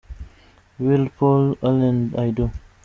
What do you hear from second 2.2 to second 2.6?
I Do.